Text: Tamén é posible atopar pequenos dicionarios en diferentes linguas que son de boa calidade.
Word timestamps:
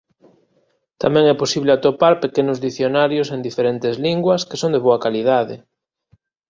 Tamén 1.01 1.25
é 1.33 1.35
posible 1.43 1.71
atopar 1.73 2.13
pequenos 2.23 2.57
dicionarios 2.67 3.27
en 3.35 3.39
diferentes 3.47 3.93
linguas 4.05 4.41
que 4.49 4.59
son 4.61 4.71
de 4.75 4.83
boa 4.85 5.01
calidade. 5.05 5.55